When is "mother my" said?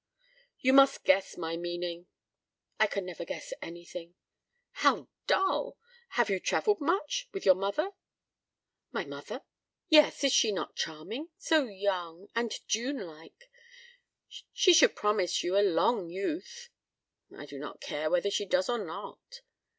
7.53-9.05